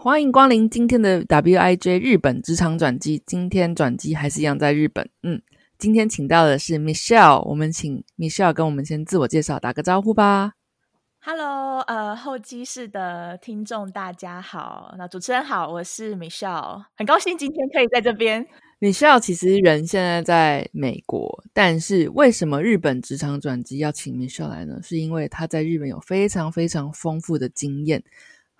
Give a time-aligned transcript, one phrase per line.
[0.00, 3.20] 欢迎光临今天的 WIJ 日本职场转机。
[3.26, 5.10] 今天转机还是一样在日本。
[5.24, 5.42] 嗯，
[5.76, 10.52] 今天请到的是 Michelle，我们请 Michelle 跟我们先自我介绍，打个招呼吧。
[11.18, 18.46] Hello，呃，候机室的听众大家好，那主持人好，我是 Michelle，很高兴今天可以在这边。
[18.78, 24.78] Michelle 其实人现在在美国，但是为什么日本职场转机要请 Michelle 来呢？
[24.80, 28.04] 是因为他在日本有非常非常丰富的经验。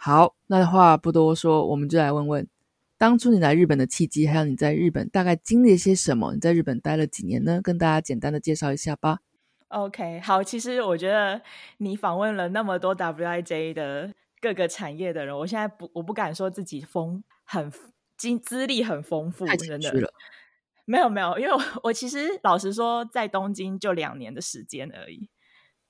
[0.01, 2.49] 好，那话不多说，我们就来问问
[2.97, 6.33] 当初你来日本的契机，还有你在日本大概经历了些什么？
[6.35, 7.61] 你在日本待了几年呢？
[7.61, 9.19] 跟大家简单的介绍一下吧。
[9.69, 11.43] OK，好，其实我觉得
[11.79, 17.71] 你访问了那么多 WIJ 的各个产业的人，我现在不，我不敢说自己丰很
[18.17, 20.13] 经资历很丰富，真的
[20.85, 25.29] 没有没有，因为我我其实老实说，在东京就两年的时间而已。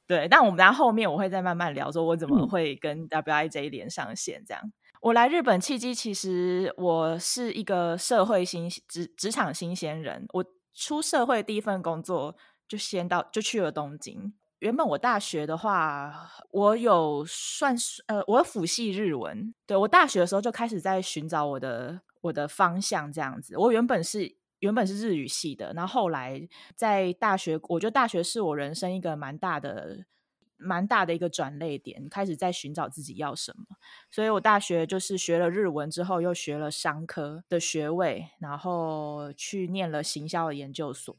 [0.08, 4.42] 对，但我们在后面我会再慢慢聊，说我怎么会跟 WIJ 连上线。
[4.44, 12.34] 这样，我来日本契机，其实我是一个社会新职职场新鲜人，我出社会第一份工作。
[12.68, 14.34] 就先到就去了东京。
[14.58, 19.54] 原本我大学的话，我有算是呃，我辅系日文。
[19.66, 23.56] 对我大学的时候就开始在寻找我的我的方向，这样子。
[23.56, 30.04] 我原本是原本是日语系的，然后后来在大学，我觉得大学是我人生一个蛮大的
[30.56, 33.76] 蛮大的一个转类点，开始在寻找自己要什么。
[34.10, 41.14] 所以我大学就是学了日文之后，又学了商科的学位，然后去念了行销的研究所。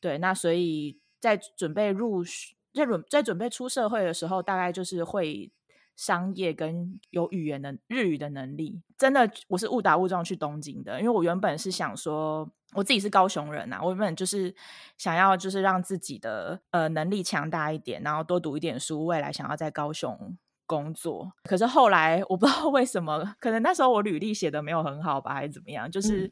[0.00, 2.24] 对，那所以在准备入
[2.72, 5.50] 在准在准备出社会的时候，大概就是会
[5.96, 8.80] 商业跟有语言的日语的能力。
[8.96, 14.54] 真的，我是误打误撞去东京的，因为我原本是想说，我自己是高雄人呐，我原本就是
[14.96, 20.36] 想要就是让自己的呃能力强大一点，然后多读一点书，未来想要在高雄
[20.66, 21.32] 工作。
[21.44, 26.30] 可是后来我不知道为什么，可能那时候我履历写的没有很好吧，还是怎么样，就是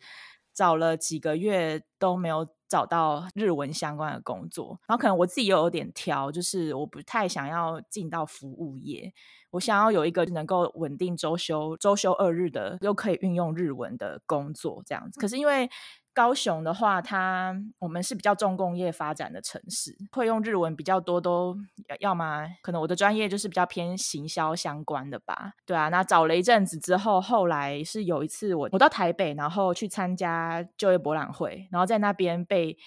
[0.54, 2.46] 找了几个月都没有。
[2.68, 9.14] 找到日文相关的工作，然后可能我自己又有点挑，就是我不太想要进到服务业，
[9.52, 15.20] 我想要有一个能够稳定周休周休二日的，又可以运用日文的工作这样子。
[15.20, 15.70] 可是因为
[16.16, 21.54] 高雄的话，它我们是比较重工业发展的城市，会用日文比较多，都
[22.00, 25.90] 要么可能我的专业就是比较偏行销相关的吧，对啊。
[25.90, 32.78] 那找了一阵子之后，后来是有一次我我到台北，然后去参加就业博览会，然后在那边被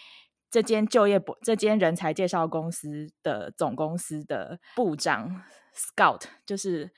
[0.50, 5.44] 这间就业博这间人才介绍公司的总公司的部长
[5.76, 6.92] Scout 就是。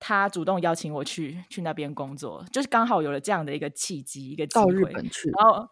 [0.00, 5.28] 他主动邀请我去去那边工作，就是刚好有了这样的一个契机，一个到日本去。
[5.30, 5.68] 然后，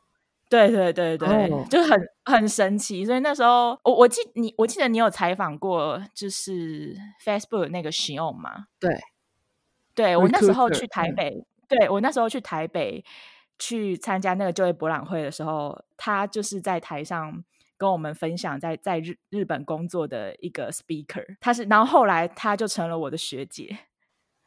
[0.48, 3.04] 对对对对，就很很神奇。
[3.04, 8.66] 所以那时候，我我记你，我记得你有采访过，就是 Facebook 那个 s h o n 嘛？
[8.80, 8.98] 对，
[9.94, 13.04] 对我那时候去台北，对我那时候去台北
[13.58, 17.44] 去参加那个就业博览会的时候，他就是在台上
[17.78, 21.36] 跟我们分享在在日日本工作的一个 speaker。
[21.40, 23.78] 他是，然后后来他就成了我的学姐。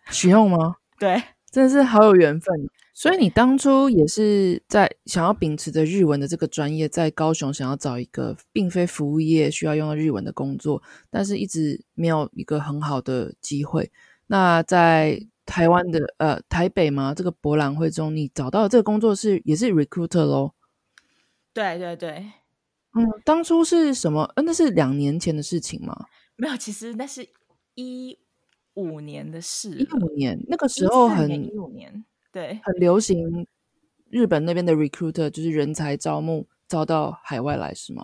[0.09, 0.75] 使用吗？
[0.99, 1.21] 对，
[1.51, 2.69] 真的是好有缘分。
[2.93, 13.89] 所以你当初也是在想要秉持着日文的这个专业，在高雄想要找一个并非服务业需要用到日文的工作，但是一直没有一个很好的机会。
[14.27, 17.13] 那在台湾的呃台北吗？
[17.15, 20.53] 这个博览会中，你找到这个工作是也是 recruiter 咯？
[21.53, 22.25] 对对对，
[22.95, 24.29] 嗯，当初是什么？
[24.35, 26.07] 呃，那是两年前的事情吗？
[26.35, 27.29] 没有，其实那是
[27.75, 28.19] 一。
[28.75, 33.47] 五年的事，一五年那个时候很一五年，对，很流行。
[34.09, 38.03] 日本那边的 recruiter 就是人才招募招到海外来是吗？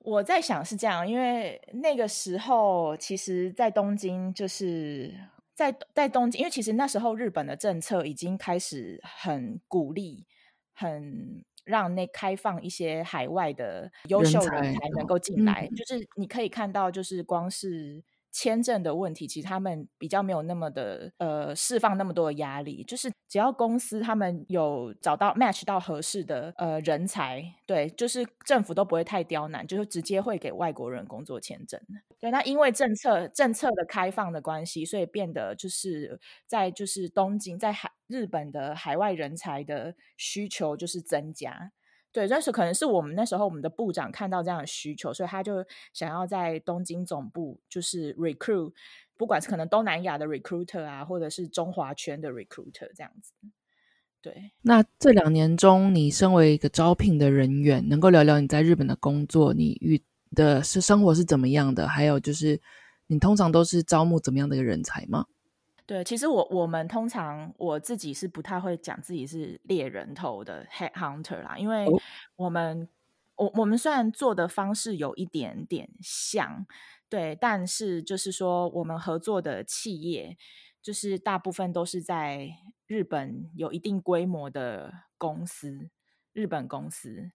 [0.00, 5.14] 我在想是这样，因为那个时候其实，在东京就是
[5.54, 10.26] 在在东京，因为其实那时候日本的政策已经开始很鼓励，
[10.74, 18.04] 很让那开放一些海外的优秀人才能够进来，就是你可以看到，就是光是。
[18.36, 31.80] 签证的问题，其实他们比较没有那么的呃释放那么多的压力，就是只要公司他们有找到 match 到合适的呃人才，对，就是政府都不会太刁难，就是直接会给外国人工作签证。
[32.20, 41.72] 对，那因为政策政策的开放的关系，所以变得就是在就是东京在海日本的海外人才的需求就是增加。
[42.16, 48.72] 对，但是可能是我们那时候我们的部长看到这样的需求，所以他就想要在东京总部就是 recruit，
[49.18, 53.34] 不管是可能东南亚的 recruiter 啊，或者是中华圈的 recruiter 这样子。
[54.22, 60.02] 对，那这两年中，你身为一个招聘的人员，能够聊聊你在日本的工作，你遇
[60.34, 61.86] 的是生活是怎么样的？
[61.86, 62.58] 还有就是
[63.08, 65.26] 你通常都是招募怎么样的一个人才吗？
[65.86, 71.86] 对，其实我我们通常我自己是不太会讲自己是猎人头的 head hunter 啦，因为
[72.34, 72.88] 我们
[73.36, 76.66] 我我们虽然做的方式有一点点像，
[77.08, 80.36] 对，但是就是说我们合作的企业，
[80.82, 82.50] 就是大部分都是在
[82.88, 85.90] 日本有一定规模的公司，
[86.32, 87.30] 日本公司，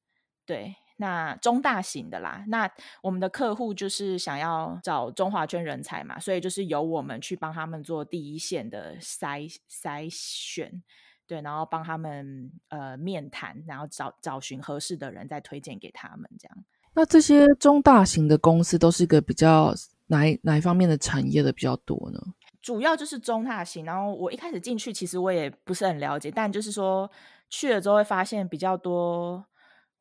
[0.46, 0.76] 对。
[1.02, 2.70] 那中大型的啦，那
[3.02, 10.84] 我们的客户就是想要找中华圈人才嘛，所以就是由我们去帮他们做第一线的筛筛选，
[11.26, 16.64] 对，然后帮他们呃面谈，然后找找寻合适的人再推荐给他们这样。
[16.94, 19.74] 那这些中大型的公司都是一个比较
[20.06, 22.22] 哪哪一方面的产业的比较多呢？
[22.62, 27.10] 主要就是中大型，然后我一开始进去其实我也不是很了解，但就是说
[27.50, 29.44] 去了之后会发现比较多。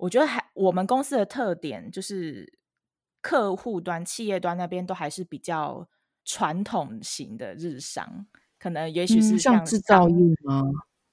[0.00, 2.58] 我觉得还我们公司的特点就是
[3.20, 5.88] 客户端、企业端那边都还是比较
[6.24, 8.26] 传统型的日商，
[8.58, 10.62] 可能也许是像制造业吗？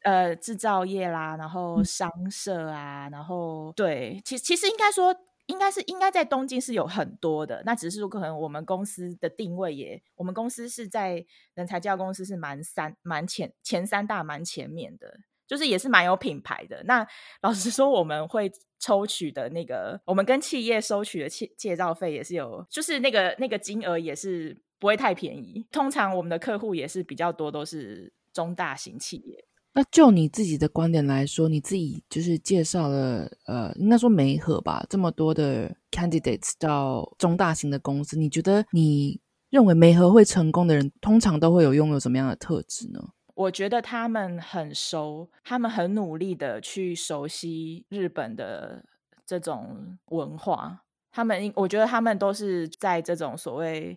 [0.03, 5.13] 呃，制造业啦，然后商社啊，然后对，其其实应该说，
[5.47, 11.25] 应该是应该在东京是有很多的，那只是说可能我们公司的定位也，我们公司是在
[11.55, 15.19] 人才教公司是蛮三蛮前前三大蛮前面的。
[15.47, 16.83] 就是也是蛮有品牌的。
[16.83, 17.07] 那
[17.41, 25.65] 老实说，我们会抽取的那个，我们跟企业收取的介介绍费也是有，就是那个那个金额也是不会太便宜。
[25.71, 29.45] 通常我们的客户也是比较多，都是中大型企业。
[29.73, 39.21] 那就你自己的观点来说，你自己就是介绍了呃，应该说媒合吧，这么多的 candidates 到中大型的公司，你觉得你
[39.51, 42.99] 认为媒合会成功的人，通常都会有拥有什么样的特质呢？
[43.37, 48.83] 我觉得他们很熟，他们很努力的去熟悉日本的
[49.25, 50.83] 这种文化。
[51.11, 53.95] 他们，我觉得他们都是在这种所谓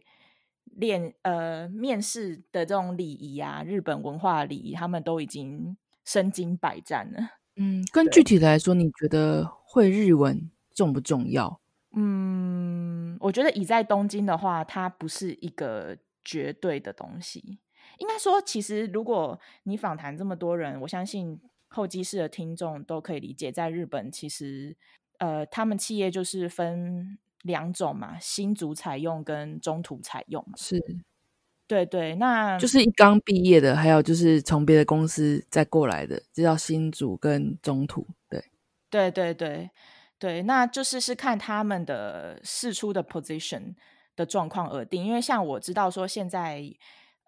[0.64, 7.31] 练呃面试的这种礼仪啊，日本文化礼仪，他们都已经身经百战了。
[7.56, 11.60] 嗯，更具体的来说，你觉得会日文重不重要？
[11.94, 17.58] 嗯，我觉得以在东京的话，它不是一个绝对的东西。
[18.00, 21.38] 应该说，其实如果你访谈这么多人，我相信
[21.69, 24.75] 候机室的听众都可以理解，在日本其实，
[25.19, 30.43] 呃，他们企业就是分两种嘛，新组采用跟中途采用。
[30.56, 30.82] 是，
[31.67, 38.06] 对对，那就是一刚毕业的，还有就是从别的公司再过来的，就叫新组跟中途。
[38.31, 38.43] 对，
[38.88, 39.70] 对对对
[40.19, 43.75] 对，那就是是看他们的试出的 position
[44.17, 46.64] 的状况而定，因为像我知道说现在。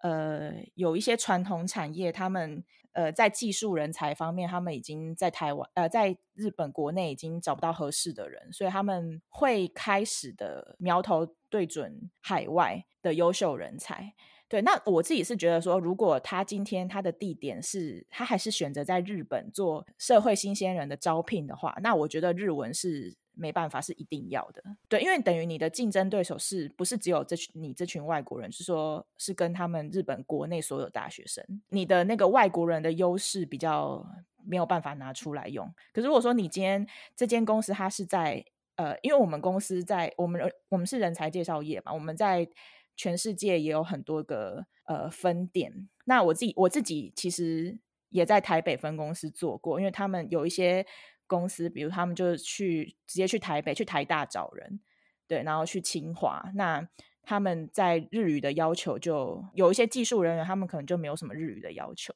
[0.03, 2.61] 呃，有一些传统产业，他们
[2.91, 14.13] 呃在技术人才方面，他们已经在台湾呃在日本国内已经找不到合适的人，所以他们会开始的苗头对准海外的优秀人才。
[14.49, 23.15] 对，那我自己是觉得说，如果他今天他的地点是他还是选择在日本做社会新鲜人的招聘的话，那我觉得日文是。
[23.35, 24.63] 没办法，是一定要的。
[24.87, 28.51] 对，因为等于你的竞争对手是不是只有这群你这群外国人？
[28.51, 34.05] 是说，是跟他们日本国内所有大学生，你的那个外国人的优势比较
[34.45, 35.65] 没有办法拿出来用。
[35.91, 36.85] 可是如果说你今天
[37.15, 42.47] 这间公司它是在呃，因为我们公司在我们我们是人才介绍业嘛，我们在
[42.95, 45.89] 全世界也有很多个呃分店。
[46.05, 47.77] 那我自己我自己其实
[48.09, 50.85] 也在台北分公司做过，因为他们有一些。
[51.33, 54.79] 公司，比如他们就是去直接去台北、去台大找人，
[55.27, 56.51] 对，然后去清华。
[56.53, 56.87] 那
[57.23, 62.13] 他们在日语的要求就有一些技术人员，他们可能就没有什么日语的要求。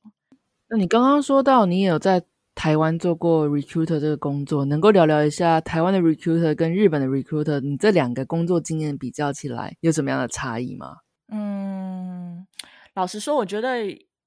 [0.69, 10.97] 那你刚刚说到你也有在台湾做过 recruiter 这个工作，能够聊聊一下台湾的 recruiter 跟日本的 recruiter，你这两个工作经验比较起来有什么样的差异吗？
[11.29, 12.45] 嗯，
[12.95, 13.69] 老实说，我觉得，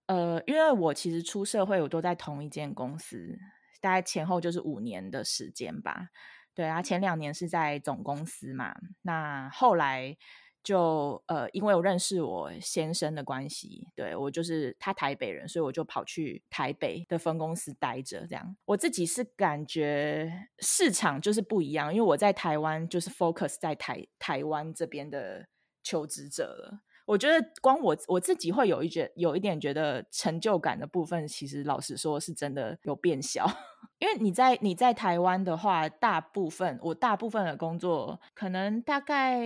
[0.06, 3.38] 呃，因为我其实出社会，我都在同一间公司。
[3.80, 6.10] 大概前后就是五年的时间吧，
[6.54, 10.16] 对啊，前两年是在总公司嘛，那后来
[10.62, 18.26] 就呃，因为我认识我先生的关系，对我就是他台北人，所以我就跑去台北的分公司待着。
[18.26, 25.48] 这样，我自己是感觉市场就是不一样，因为我在台湾就是 focus 在台台湾这边的
[25.82, 26.80] 求职者了。
[27.10, 33.44] 我觉得光我我自己会有一觉有一点觉得成就感的部分，其实老实说是真的有变小。
[33.98, 39.40] 因为你在你在台湾的话，大部分我大部分的工作可能大概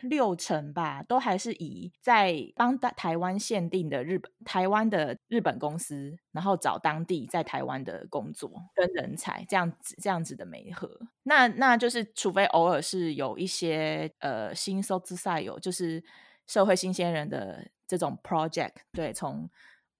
[0.00, 10.88] 六成吧，都还是以在帮台台湾限定的日本台湾的日本公司，然后找当地在台湾的工作跟人才这样子这样子的媒合。
[11.24, 16.02] 那那就是除非偶尔是有一些呃新收资赛有就是。
[16.46, 19.48] 社会新鲜人的这种 project，对，从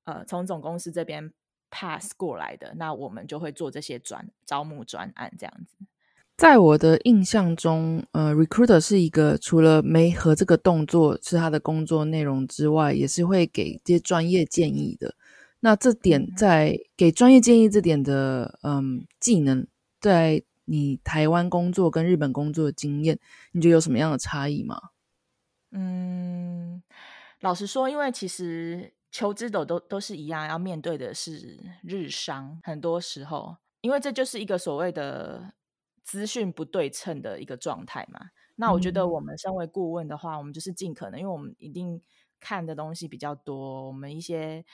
[0.05, 1.33] 呃从总公司这边
[1.71, 5.77] pass 过来的，那我们就会做这些专招募专案这样子。
[6.37, 15.15] 在我的印象中，呃，recruiter 是一个除了没和这个动作是他的工作内容之外，也是会给这些专业建议的。
[15.61, 19.67] 那这点在给专业建议这点的嗯技能，
[20.01, 23.19] 在你台湾工作跟日本工作的经验，
[23.53, 24.77] 你觉得有什么样的差异吗？
[25.77, 26.81] 嗯，
[27.41, 32.61] 老实说，因为其实求职者都都是一样，要面对的是日商。
[32.63, 35.55] 很多时候，因为这就是一个所谓的
[36.05, 38.31] 资讯不对称的一个状态嘛。
[38.55, 42.01] 那我觉得，我们身为顾问的话，我们就是尽可能，因为我们一定
[42.39, 44.65] 看的东西比较多，我们一些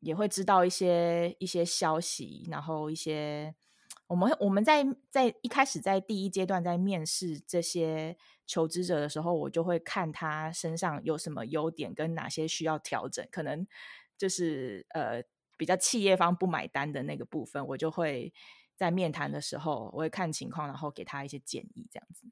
[0.00, 3.54] 也会知道一些一些消息，然后一些。
[4.12, 8.14] 我们我们在在一开始在第一阶段在面试这些
[8.46, 13.66] 求职者的时候，我就会看他身上有什么优点跟哪些需要调整，可能
[14.18, 15.22] 就是呃
[15.56, 18.30] 比较企业方不买单的那个部分，我就会
[18.76, 22.26] 在面谈的时候我会看情况，然后给他一些建议，这样子。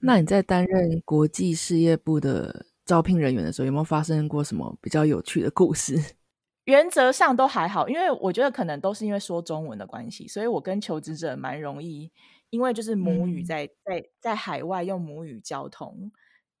[0.00, 6.16] 那你在担任国际事业部的招聘人员的时候，有没有发生过什么比较有趣的故事？
[6.64, 12.12] 原则上都还好，因为我觉得可能都是因为说中文的关系，所以我跟求职者蛮容易，
[12.50, 16.12] 因为就是母语在在在海外用母语交通，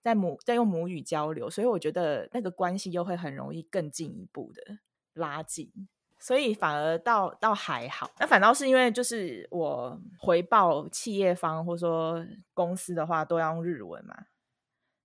[0.02, 4.78] 在母在用母语交流，所以我觉得那个关系又会很容易更进一步的
[5.12, 5.70] 拉近，
[6.18, 8.10] 所以反而倒倒还好。
[8.18, 14.16] 那反倒是因为就是我回报企业方或说公司的话都要用日文嘛，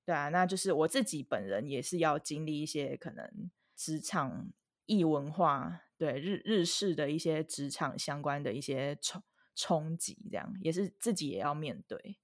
[0.03, 4.47] 对啊，那就是我自己本人也是要经历一些可能职场。
[4.87, 9.21] 异文化对日日式的一些职场相关的一些冲
[9.55, 12.17] 冲击，这样也是自己也要面对。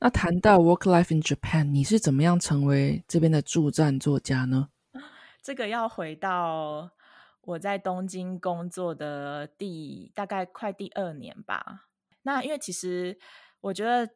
[0.00, 4.70] 那谈到 work life in Japan，你是怎么样成为这边的驻站作家呢？
[5.42, 6.90] 这个要回到
[7.42, 11.88] 我在东京工作的第大概快第二年吧。
[12.22, 13.18] 那因为其实
[13.60, 14.10] 我觉得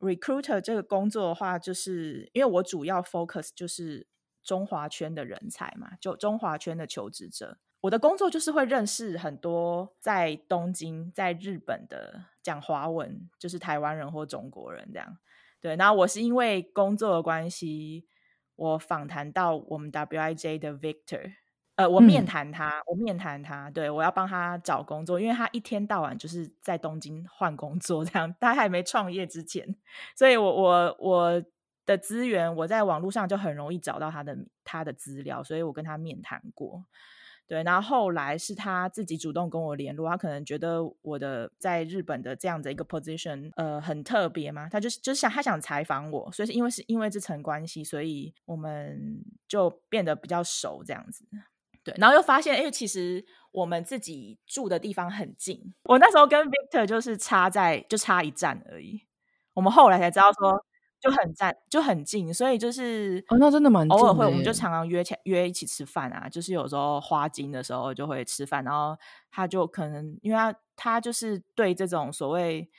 [0.00, 4.06] recruiter 这个工作的话，就是因为我主要 focus 就是。
[4.44, 7.58] 中华圈的人才嘛，就中华圈的求职者。
[7.80, 15.18] 我的工作就是会认识很多在东京、在日本的讲华文，就是台湾人或中国人这样。
[15.60, 18.06] 对，然后我是因为工作的关系，
[18.56, 21.34] 我访谈到我们 WIJ 的 Victor，
[21.76, 29.76] 呃，我面谈他，我面谈他，对我要帮他找工作，因为他一天到晚就是在东京换工作这样，他还没创业之前，
[30.16, 31.44] 所以我我我。
[31.86, 36.84] 的资源，我在网络上就很容易找到他的他的资料，所以我跟他面谈过，
[37.46, 51.26] 对，然后后来是他自己主动跟我联络，他可能觉得我的在日本的这样的一个 position，呃，很特别嘛，他就是就是想他想采访我，所以是因为是因为这层关系，所以我们就变得比较熟这样子，
[51.84, 53.22] 对，然后又发现，哎，其实
[53.52, 59.02] 我们自己住的地方很近，我那时候跟 Victor 就是差在就差一站而已，
[59.52, 60.64] 我们后来才知道说。
[61.04, 66.30] 就很在就很近，所以就是哦，那真的蛮偶尔会，我们就常常约起约一起吃饭啊。
[66.30, 68.96] 就是有时候花金的时候就会吃饭，然后
[69.30, 72.70] 他就可能因为他他就是对这种所谓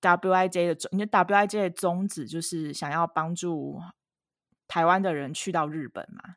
[0.00, 3.78] WIJ 的，你就 WIJ 的宗旨就是想要帮助
[4.66, 6.36] 台湾的人去到日本嘛，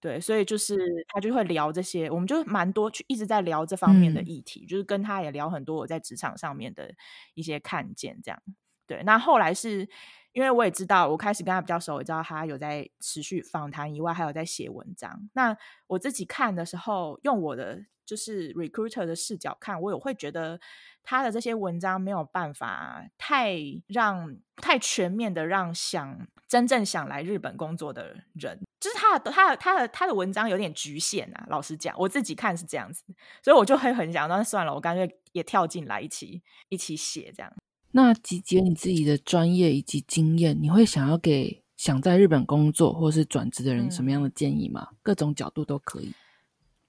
[0.00, 0.76] 对，所以就是
[1.14, 6.92] 他就会聊这些，我们就蛮多去一直在聊这方面的议题，就是跟他也聊很多我在职场上面的
[7.34, 8.42] 一些看见，这样
[8.88, 9.04] 对。
[9.04, 9.88] 那后来是。
[10.32, 15.28] 因为我也知道，我开始跟他比较熟，我知道他有在持续访谈以外，还有在写文章。
[15.34, 15.56] 那
[15.86, 20.60] 我自己看的时候，用我的就是 recruiter 的视角看，我也会觉得
[21.02, 23.56] 他的这些文章没有办法太
[23.88, 31.46] 让太全面的让想真正想来日本工作的人，就是他的他的他的他的文章有点局限啊。
[31.48, 33.04] 老实讲，我自己看是这样子，
[33.42, 37.52] 所以我就会很想，那算了，我干脆也跳进来一起一起写这样。
[37.92, 44.90] 那集结你自己的专业以及经验，你会想要给想在日本工作或是转职的人什么样的建议吗？
[45.02, 46.12] 各种角度都可以。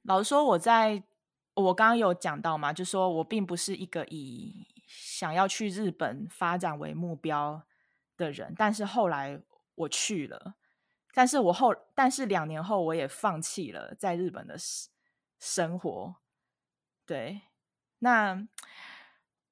[0.03, 1.01] 老实说，我在
[1.55, 7.63] 我刚刚有讲到嘛，就说我并不是一个以想要去日本发展为目标
[8.17, 9.41] 的人，但是后来
[9.75, 10.55] 我去了，
[11.13, 14.55] 但是我后但是两年后我也放弃了在日本的
[15.39, 16.15] 生活。
[17.05, 17.41] 对，
[17.99, 18.47] 那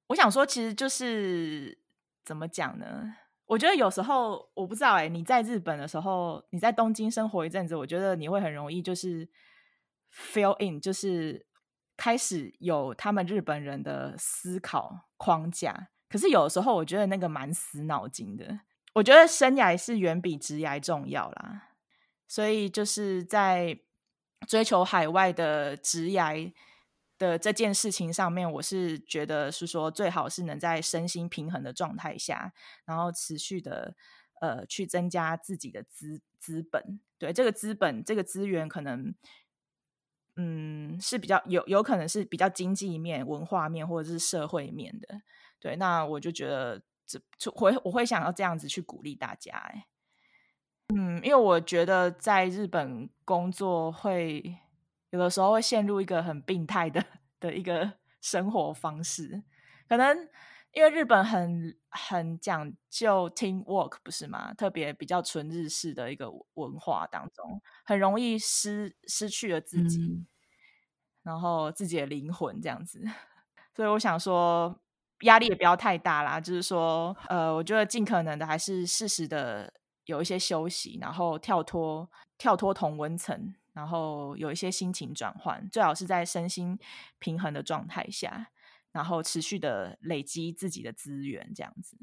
[0.10, 1.78] 我想说，其实就是
[2.26, 3.16] 怎么讲呢？
[3.46, 9.28] 我觉得有时候我不知道哎，你在日本的时候，你在东京生活一阵子，我觉得你会很容易就是
[10.14, 11.46] feel in，就是
[11.98, 15.90] 开始有他们日本人的思考框架。
[16.10, 18.60] 可是有时候我觉得那个蛮死脑筋的。
[18.94, 21.70] 我觉得生涯是远比职涯重要啦，
[22.28, 23.80] 所以就是在
[24.48, 26.52] 追求海外的职涯。
[27.20, 32.54] 的这件事情上面，我是觉得是说最好是能在身心平衡的状态下，
[32.86, 33.94] 然后持续的
[34.40, 37.00] 呃去增加自己的资资本。
[37.18, 39.14] 对这个资本，这个资源可能
[40.38, 45.22] 嗯是比较有有可能是比较经济面、文化面或者是社会面的。
[45.60, 49.52] 对，那我就觉得这会我会想要这样子去鼓励大家。
[49.52, 49.88] 哎，
[50.96, 54.60] 嗯，因为我觉得在日本工作会。
[55.12, 57.04] 有的时候会陷入一个很病态的
[57.40, 59.44] 的一个生活方式，
[59.88, 60.28] 可能
[60.72, 64.54] 因为日本很很讲究 team work，不是吗？
[64.54, 70.26] 特别比较纯日式的一个文化当中，很容易失失去了自己，
[71.24, 73.04] 然后自己的灵魂这样子。
[73.76, 74.80] 所以我想说，
[75.22, 76.40] 压力也不要太大啦。
[76.40, 79.74] 就是说，呃，我觉得尽可能的还是适时的
[80.06, 83.56] 有一些休息，然后跳脱跳脱同温层。
[83.74, 86.78] 然后有一些心情转换，最好是在身心
[87.20, 88.50] 平衡的状态下，
[88.92, 91.98] 然后持续的累积自己的资源，这样子。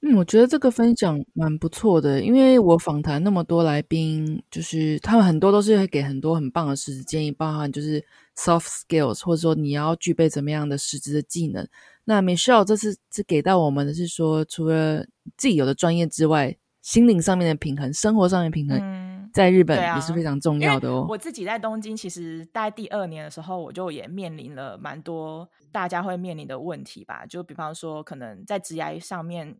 [0.00, 8.00] 嗯，我觉得这个分享蛮不错的，因为我访谈那么多来宾，就是他们很多都是会给很多很棒的实质建议，包含就是
[8.36, 11.66] soft skills，或者说你要具备怎么样的实质的技能。
[12.04, 15.04] 那 Michelle 这次是给到我们的是说，除了
[15.36, 19.07] 自己有的专业之外，心灵上面的平衡，生活上面平衡。
[19.38, 21.06] 在日本也是非常重要的哦。
[21.08, 27.24] 我自己在东京，其实大概第二年的时候，我就也面临了蛮多大家会面临的问题吧。
[27.24, 29.56] 就比方说，可能在职涯上面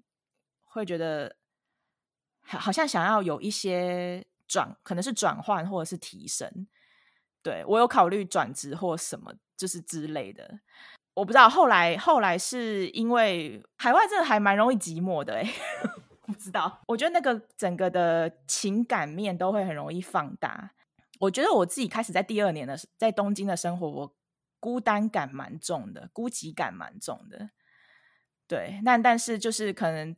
[0.64, 1.36] 会觉得，
[2.42, 6.66] 好像想要有一些转，可能是转换或者是提升。
[7.40, 10.58] 对我有考虑转职或什么，就是之类的。
[11.14, 15.48] 我不知道后来后来是因为海外真的还蛮容易寂寞的哎。
[16.28, 20.72] 不知道，我觉得那个整个的情感面都会很容易放大。
[21.20, 24.14] 我觉得我自己开始在第二年的在东京的生活，我
[24.60, 27.48] 孤单感蛮重的，孤寂感蛮重的。
[28.46, 30.14] 对，那但是就是可能，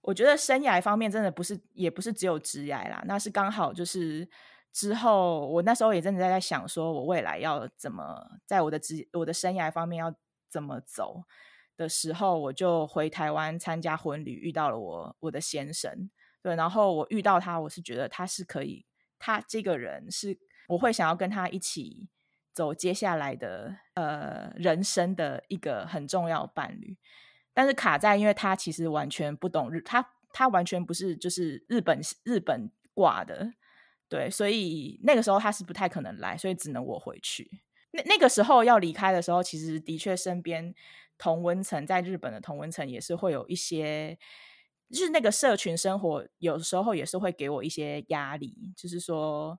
[0.00, 4.28] 我觉得生涯方面真的不是，也不是只有职涯啦，那是刚好就是
[4.72, 10.12] 之后我那时候也真的在在想，说我未来要怎么在我的职我的生涯方面要
[10.50, 11.22] 怎么走。
[11.78, 16.10] 的时候，我就回台湾参加婚礼，遇到了我我的先生。
[16.42, 18.84] 对，然后我遇到他，我是觉得他是可以，
[19.18, 20.36] 他这个人是
[20.68, 22.08] 我会想要跟他一起
[22.52, 26.96] 走接下来的呃人生的一个很重要伴侣。
[27.54, 33.52] 但是卡在，因为他其实完全不懂日，他他完全不是就是日本日本挂的，
[34.08, 37.62] 对，所以那个时候他是不太可能来，所以只能我回去。
[37.92, 40.74] 那那个时候要离开的时候，其实的确身边。
[41.18, 44.16] 同温层在日本的同温层也是会有一些，
[44.90, 49.58] 就是那个社群生活，有时候也是会给我一些压力，就是说，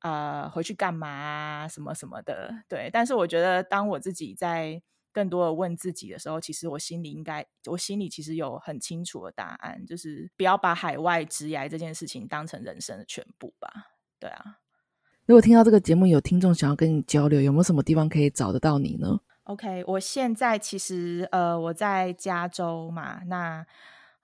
[0.00, 2.90] 呃，回去干嘛啊，什么什么的，对。
[2.92, 4.82] 但是我觉得，当我自己在
[5.12, 13.70] 更多的问自己的时候，其实我心里应该，我心里其实有很清楚的答案，就是不要把海外直癌这件事情当成人生的全部吧。
[14.18, 14.58] 对啊。
[15.26, 23.66] 如果听到这个节目有听众想要跟你交流，有没有什么地方可以找得到你呢？OK，我现在其实呃我在加州嘛，那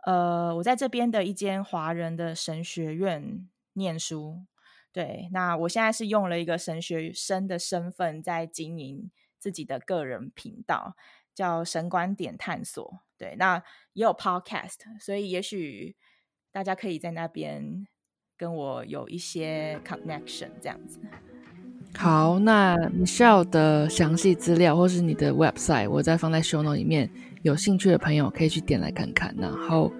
[0.04, 4.44] 呃我在这边的一间华人的神学院念书，
[4.92, 10.96] 对，那我现在是用了一个神学生的身份在经营自己的个人频道，
[11.34, 15.96] 叫神观点探索，对，那也有 Podcast，所以也许
[16.52, 17.86] 大家可以在那边
[18.36, 21.00] 跟我有一些 connection 这样子。
[21.96, 27.10] 好，那 Michelle 的详细资料或是你的 website，我再放在 show note 里面，
[27.42, 29.92] 有兴趣的朋友可以去点来看看，然后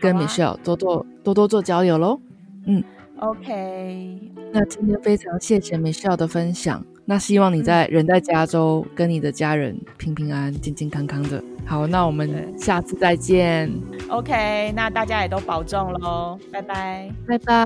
[0.00, 2.20] 跟 Michelle 多多多多做交流喽。
[2.66, 2.82] 嗯
[3.20, 4.18] ，OK。
[4.52, 11.42] 那今天非常谢谢 Michelle 的分享，那希望你在人在加州，跟你的家人平平安安、健健康康的。
[11.64, 13.70] 好，那我们下次再见。
[14.08, 17.64] OK，那大家也都保重喽，拜拜，拜拜。